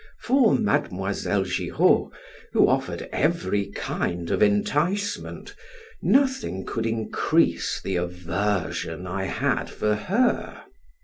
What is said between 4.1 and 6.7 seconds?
of enticement, nothing